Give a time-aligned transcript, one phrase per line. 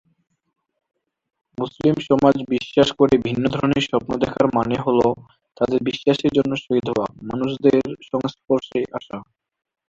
[1.57, 4.99] মুসলিম সমাজ বিশ্বাস করে ভিন্ন ধরনের স্বপ্ন দেখার মানে হল,
[5.57, 7.77] তাদের বিশ্বাসের জন্য শহীদ হওয়া, মানুষদের
[8.09, 9.17] সংস্পর্শে আসা।